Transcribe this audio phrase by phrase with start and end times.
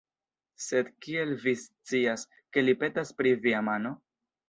[0.67, 2.25] Sed, kiel vi scias,
[2.57, 3.99] ke li petas pri via mano?